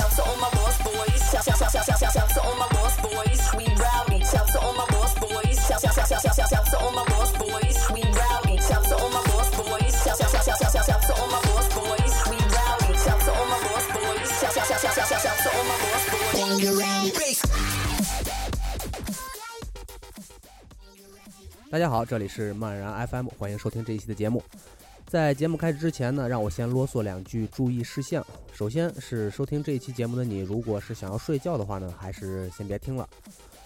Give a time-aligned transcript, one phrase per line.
[0.00, 1.20] Shout to all my lost boys.
[1.30, 3.40] Shout, shout, shout, shout, shout, shout, shout to all my lost boys.
[3.56, 4.24] We rowdy.
[4.24, 5.56] Shout to all my lost boys.
[5.66, 7.76] Shout, shout, shout, shout, shout, shout, shout to all my lost boys.
[7.92, 8.56] We rowdy.
[8.60, 9.94] Shout to all my lost boys.
[10.04, 12.14] Shout, shout, shout, shout, shout, shout, shout to all my lost boys.
[12.30, 12.92] We rowdy.
[13.04, 14.30] Shout to all my lost boys.
[14.40, 16.24] Shout, shout, shout, shout, shout, shout, shout to all my lost boys.
[21.68, 24.42] 大家好，这里是漫然 FM，欢迎收听这一期的节目。
[25.11, 28.25] 在节目开始之前呢，让我先啰嗦两句注意事项。
[28.53, 33.05] 首先是收听这一期节目的你，如果是想要睡觉的话呢，还是先别听了。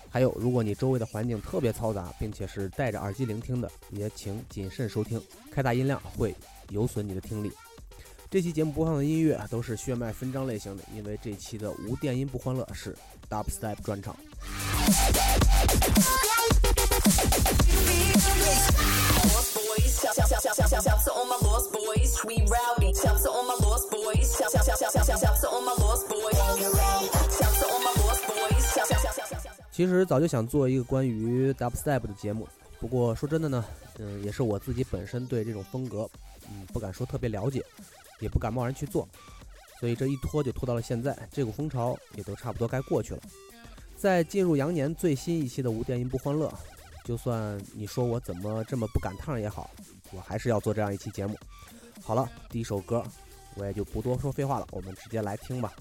[0.09, 6.33] 还有，如果你周围的环境特别嘈杂，并且是戴着耳机聆听的，也请谨慎收听，开大音量会
[6.69, 7.51] 有损你的听力。
[8.27, 12.97] 这期节目播放的音乐都是血脉分张类型的，因为这期的无电音不欢乐是
[13.29, 14.17] Dubstep 专场。
[22.23, 22.93] we rally，
[29.71, 32.47] 其实早就想做一个关于 dubstep 的节目，
[32.79, 33.65] 不过说真的呢，
[33.99, 36.09] 嗯，也是我自己本身对这种风格，
[36.49, 37.61] 嗯，不敢说特别了解，
[38.19, 39.07] 也不敢贸然去做。
[39.79, 43.21] 所以这一拖就拖到了现在，这股风潮也都差不多该过去了。
[43.97, 46.49] 在进入羊年最新一期的无电音不欢乐，
[47.03, 49.69] 就算你说我怎么这么不赶趟也好，
[50.11, 51.37] 我还是要做这样一期节目。
[52.03, 53.03] 好了，第一首歌，
[53.55, 55.73] 我也就不多说废话了，我们直接来听吧。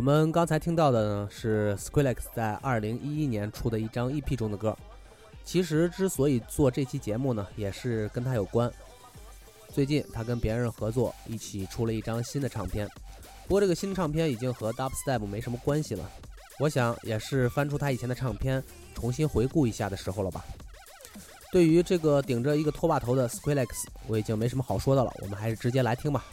[0.00, 4.74] 我们刚才听到的呢是 Squillex 在2011年出的一张 EP 中的歌。
[5.44, 8.72] 其实之所以做这期节目呢，也是跟他有关。
[9.68, 12.88] 最近他跟别人合作，一起出了一张新的唱片。
[13.46, 16.10] 不过这个新唱片已经和 Dubstep 没什么关系了。
[16.58, 18.64] 我想也是翻出他以前的唱片，
[18.94, 20.42] 重新回顾一下的时候了吧。
[21.52, 23.68] 对于这个顶着一个拖把头的 Squillex，
[24.06, 25.12] 我已经没什么好说的了。
[25.20, 26.24] 我们还是直接来听吧。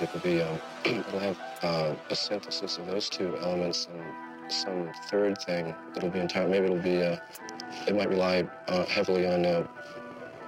[0.00, 4.90] Music will be um, it'll have uh, a synthesis of those two elements and some
[5.08, 7.16] third thing that'll be entire maybe it'll be uh,
[7.86, 9.66] it might rely uh, heavily on uh,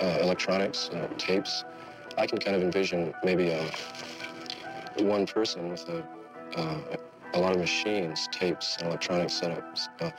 [0.00, 1.64] uh, electronics uh, tapes.
[2.18, 3.70] I can kind of envision maybe um,
[5.06, 6.04] one person with a,
[6.56, 6.78] uh,
[7.34, 10.10] a lot of machines tapes and electronic setups uh,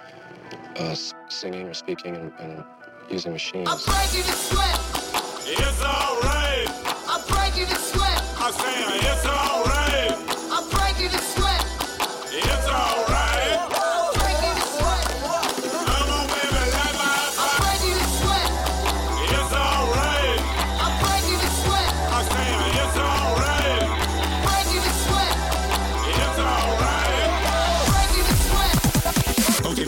[0.77, 0.95] uh,
[1.27, 2.63] singing or speaking and, and
[3.09, 3.67] using machines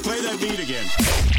[0.06, 1.35] play that beat again.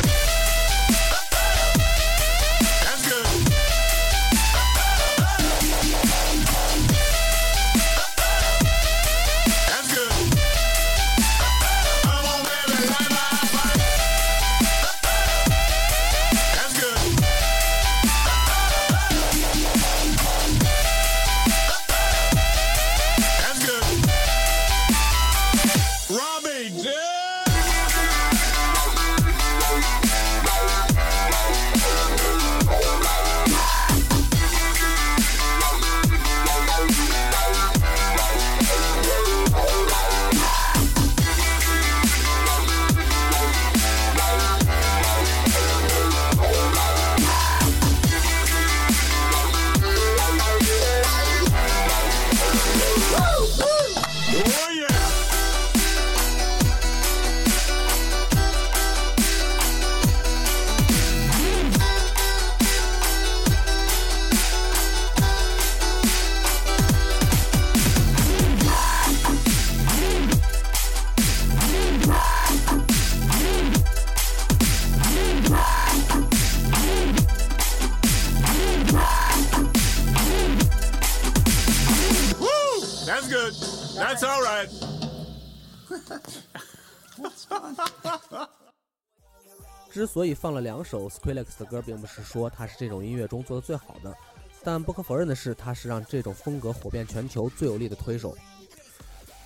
[90.07, 94.17] 所以放了两首 Squillix 的歌，并不是说他是这种音乐中做的最好的，
[94.63, 98.37] 但不可否认的是，他是让这种风格火遍全球最有力的推手。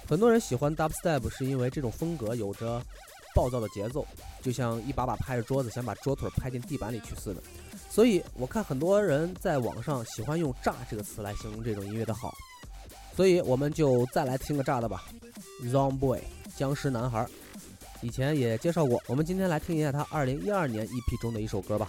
[0.06, 2.82] 很多人喜欢 Dubstep 是因为这种风格有着
[3.34, 4.04] 暴躁的节奏，
[4.42, 7.40] 就像一把把拍着桌子想把桌腿拍进地板里去似的。
[7.88, 12.32] 所以我看很多人在网上喜欢用“炸”这个词来形容这种音乐的好，
[13.14, 15.04] 所以我们就再来听个炸的吧，
[15.70, 16.18] 《Zombie Boy》
[16.56, 17.26] 僵尸男孩。
[18.02, 21.88] 以前也介绍过，我们今天来听一下他二零一二年 EP 中的一首歌吧。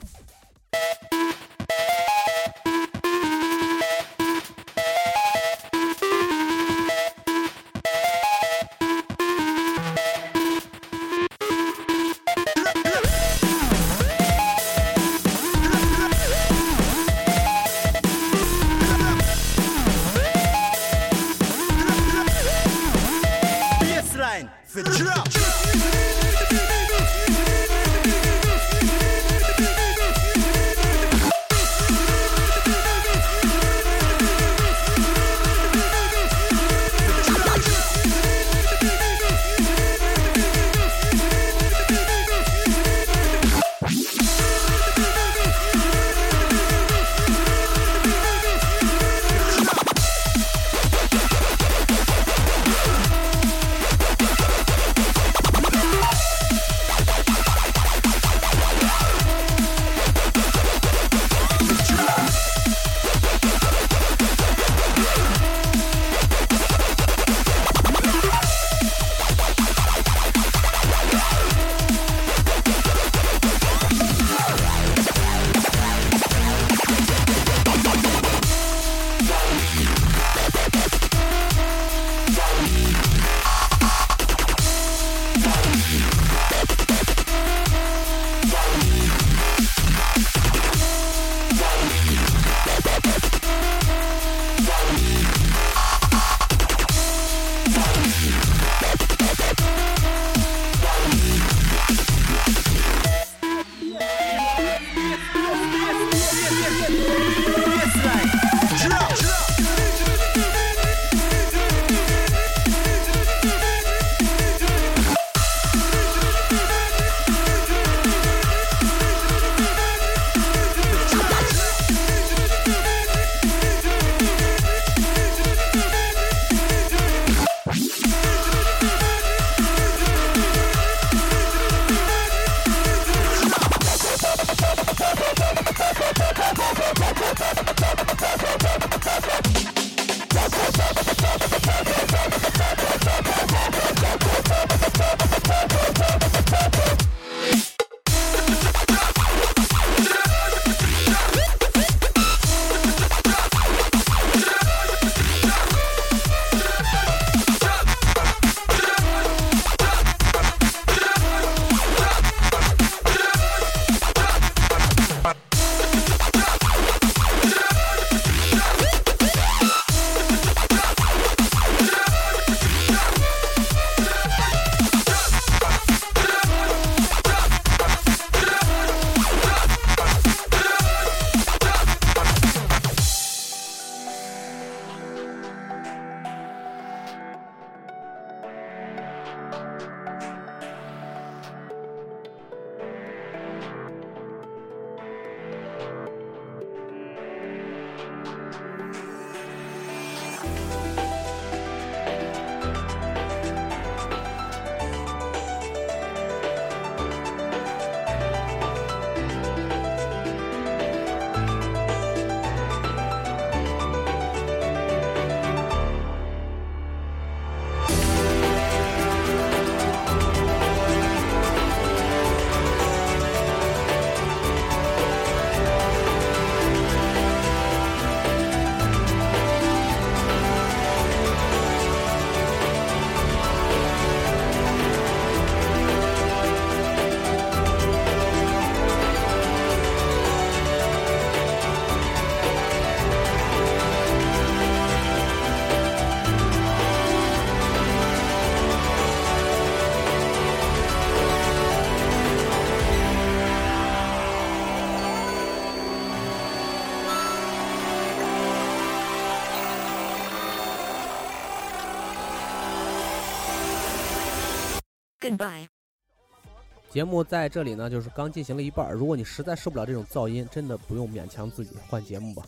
[266.91, 268.91] 节目在这里呢，就是刚进行了一半。
[268.91, 272.43] 如果你实在受不了这种噪音，真的不用勉强自己换节目吧。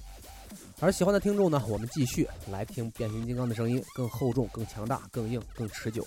[0.81, 6.05] 而喜欢的听众呢，我们继续来听变形金刚的声音，更厚重、更强大、更硬、更持久。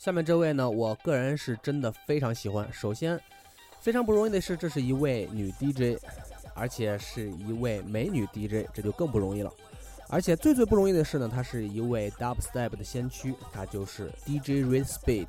[0.00, 2.66] 下面这位呢，我个人是真的非常喜欢。
[2.72, 3.20] 首先，
[3.82, 6.00] 非常不容易的是，这是一位女 DJ，
[6.54, 9.52] 而且是一位美女 DJ，这就更不容易了。
[10.08, 15.26] 而且最最不容易的是呢，她是一位 Dubstep 的先驱，她就是 DJ Red Speed。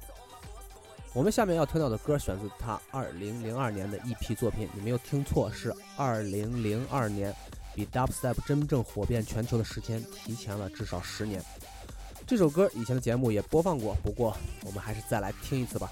[1.12, 7.36] 我们下面要听到的歌选自她2002年的一批作品，你没有听错，是2002年，
[7.75, 11.43] 比 Dubstep 真正火遍全球的时间提前了至少十年。
[12.32, 14.34] 这首歌以前的节目也播放过，不过
[14.65, 15.91] 我们还是再来听一次吧。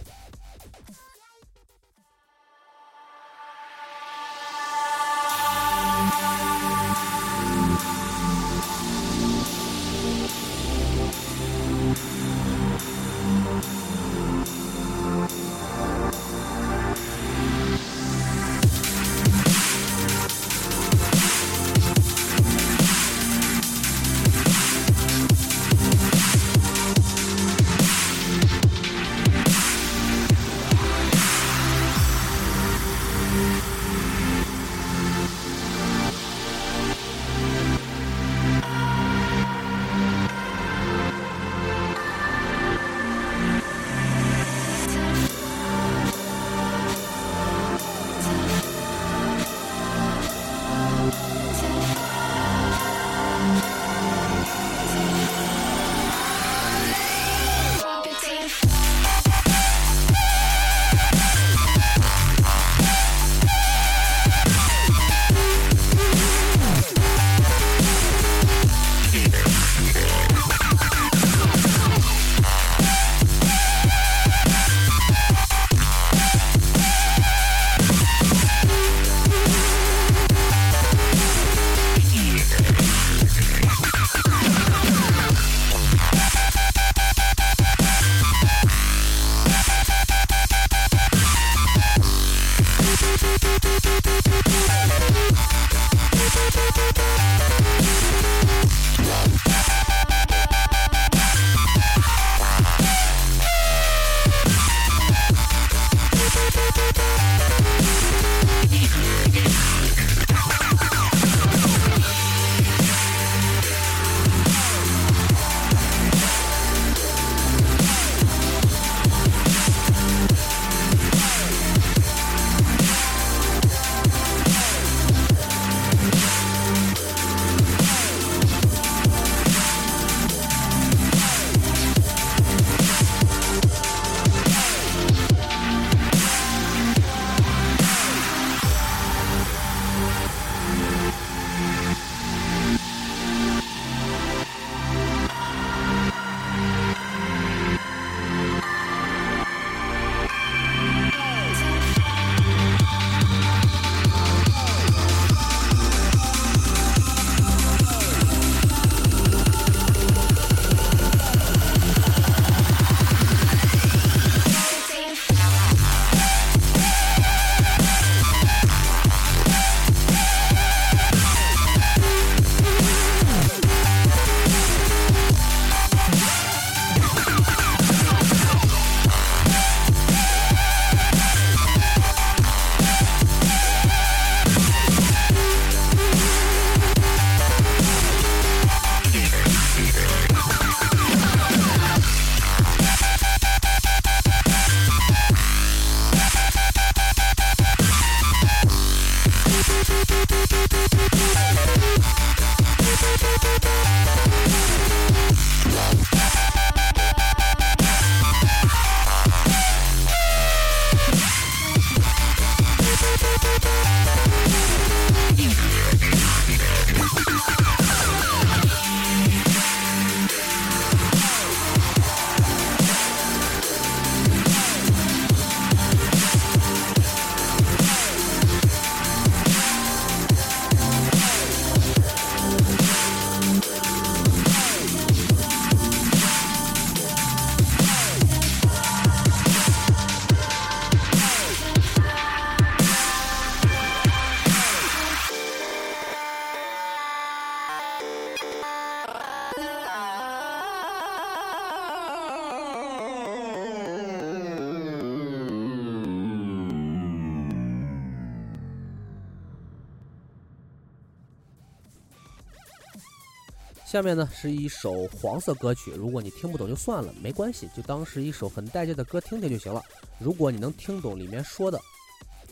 [263.89, 269.81] 下面呢是一首黄色歌曲，如果你听不懂就算了，没关系，就当是一首很带劲的歌听听就行了。
[270.19, 271.81] 如果你能听懂里面说的，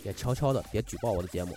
[0.04, 1.56] 也悄悄的别举报我的节目。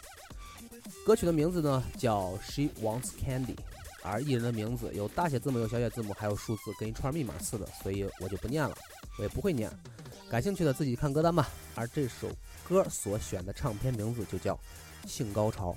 [1.03, 3.55] 歌曲的名字呢叫《She Wants Candy》，
[4.03, 8.77] 而艺人的名字有大写字母、有小写字母，还有数字跟一串密码似的，所以我就不念了，
[9.17, 9.73] 我也不会念。
[10.29, 11.49] 感兴趣的自己看歌单吧。
[11.75, 12.29] 而这首
[12.69, 14.55] 歌所选的唱片名字就叫
[15.09, 15.73] 《性高潮》。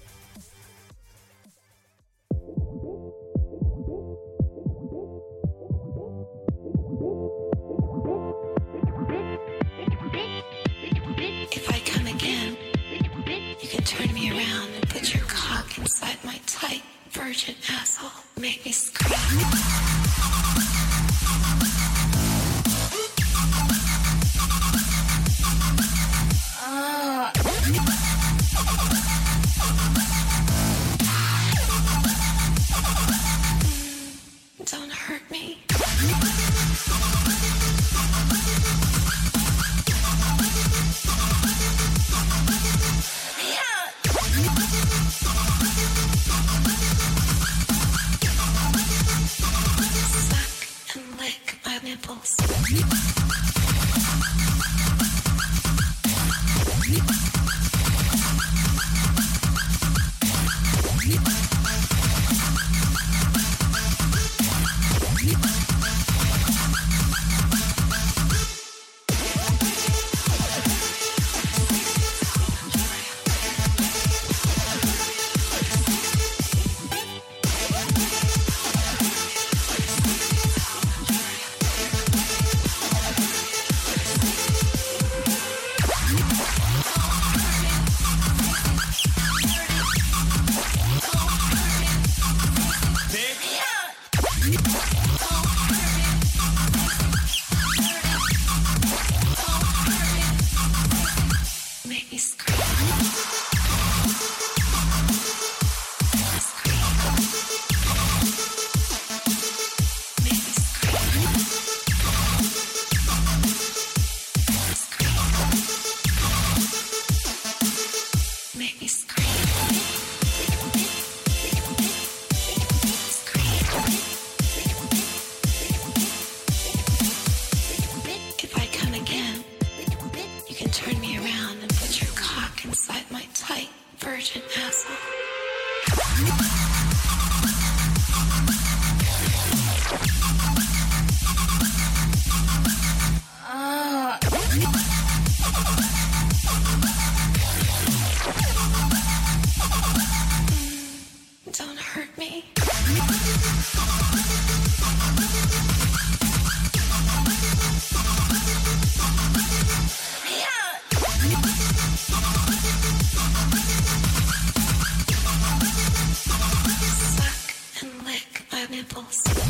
[169.04, 169.43] house.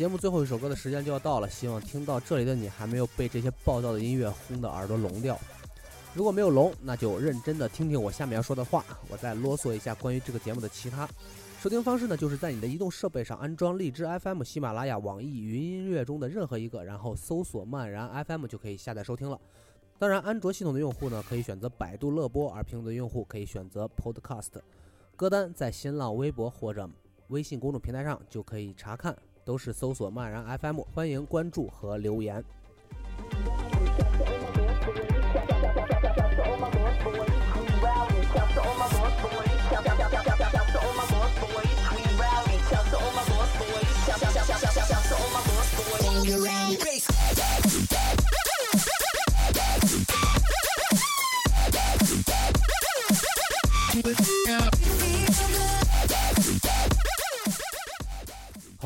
[0.00, 5.38] 节目最后一首歌的时间就要到了，希望听到这里的你还没有被这些暴躁的音乐轰得耳朵聋掉。
[6.14, 8.82] 如果没有聋，那就认真的听听我下面要说的话。
[9.10, 11.06] 我再啰嗦一下关于这个节目的其他
[11.60, 19.38] 收听方式呢，就是在你的移动设备上安装荔枝 FM、喜马拉雅、网易云音乐中的任何一个，然后搜索漫然 FM 就可以下载收听了。
[19.98, 24.62] 当然，安卓系统的用户呢，可以选择百度乐播，而苹果的用户可以选择 Podcast。
[25.14, 26.88] 歌单在新浪微博或者
[27.28, 32.44] 微信公众平台上就可以查看，都是搜索漫然 FM，欢迎关注和留言。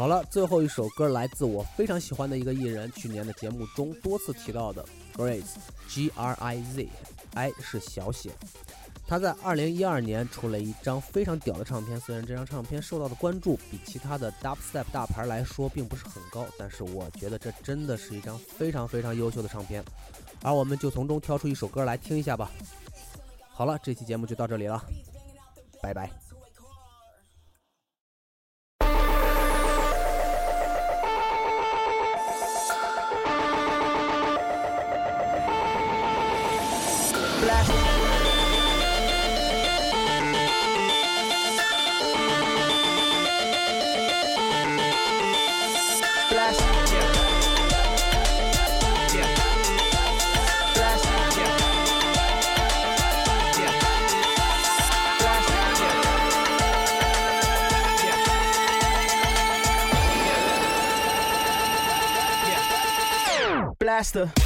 [0.04, 4.84] 好了，最后一首歌来自我非常喜欢的一个艺人，去年的节目中多次提到的
[5.16, 8.30] Griz，G R I Z，I 是小写。
[9.06, 19.82] 他在二零一二年出了一张非常屌的唱片，虽然这张唱片受到的关注比其他的 Dubstep 大牌来说并不是很高，但是我觉得这真的是一张非常非常优秀的唱片。
[20.42, 22.50] 而我们就从中挑出一首歌来听一下吧。
[23.48, 24.84] 好了，这期节目就到这里了，
[25.80, 26.10] 拜拜。
[64.14, 64.43] The.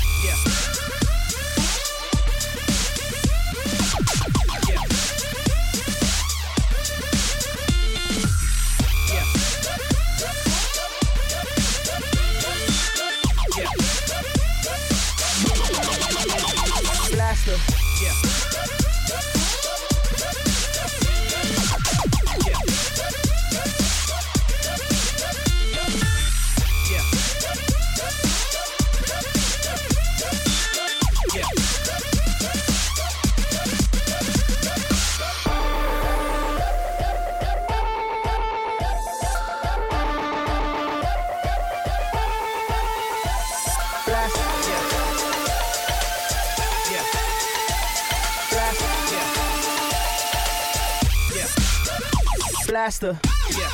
[52.88, 53.18] Blaster.
[53.50, 53.68] Yeah.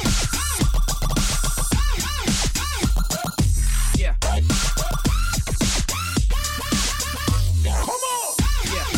[3.97, 4.15] Yeah.
[7.79, 8.35] Come on.
[8.75, 8.89] Yeah.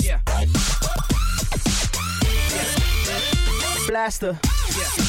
[0.00, 0.20] Yeah.
[0.20, 0.38] Yeah.
[3.88, 4.38] Blaster.
[4.78, 4.99] Yeah.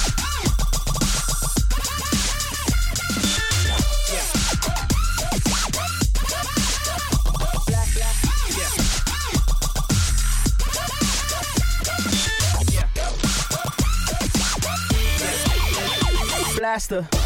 [16.91, 17.20] monster.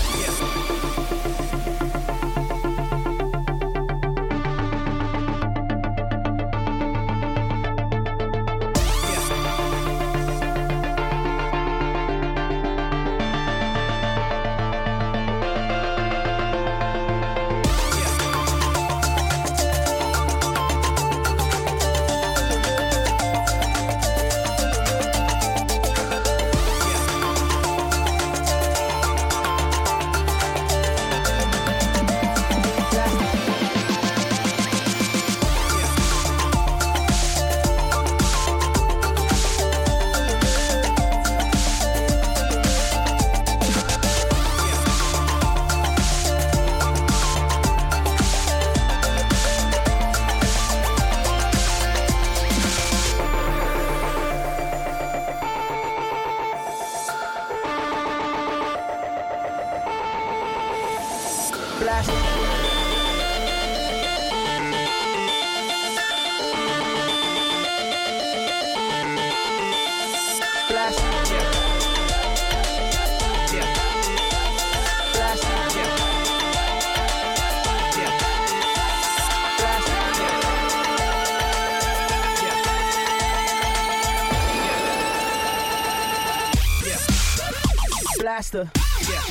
[88.36, 88.70] Blaster.
[89.08, 89.24] Yeah.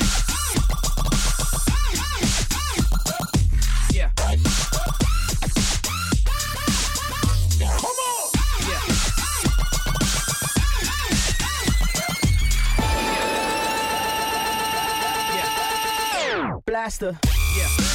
[3.93, 4.09] Yeah.
[7.77, 8.29] Come on.
[8.65, 8.81] Yeah.
[16.17, 16.59] Yeah.
[16.65, 17.19] Blaster.
[17.55, 17.94] Yeah.